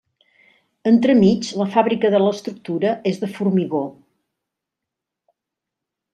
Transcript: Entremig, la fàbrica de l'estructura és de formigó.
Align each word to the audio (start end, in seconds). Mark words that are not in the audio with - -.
Entremig, 0.91 1.49
la 1.61 1.67
fàbrica 1.75 2.11
de 2.15 2.21
l'estructura 2.23 2.95
és 3.13 3.21
de 3.25 3.29
formigó. 3.35 3.83